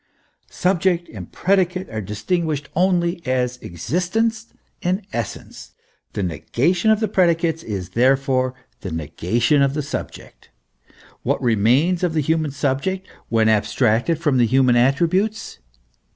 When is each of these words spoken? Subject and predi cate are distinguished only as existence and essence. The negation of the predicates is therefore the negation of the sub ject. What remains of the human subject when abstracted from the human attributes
Subject 0.49 1.07
and 1.09 1.31
predi 1.31 1.69
cate 1.69 1.89
are 1.91 2.01
distinguished 2.01 2.69
only 2.75 3.21
as 3.23 3.57
existence 3.57 4.51
and 4.81 5.03
essence. 5.13 5.73
The 6.13 6.23
negation 6.23 6.89
of 6.89 6.99
the 7.01 7.07
predicates 7.07 7.61
is 7.61 7.89
therefore 7.89 8.55
the 8.79 8.91
negation 8.91 9.61
of 9.61 9.75
the 9.75 9.83
sub 9.83 10.11
ject. 10.11 10.49
What 11.21 11.39
remains 11.39 12.01
of 12.01 12.15
the 12.15 12.21
human 12.21 12.49
subject 12.49 13.07
when 13.29 13.47
abstracted 13.47 14.17
from 14.19 14.37
the 14.39 14.47
human 14.47 14.75
attributes 14.75 15.59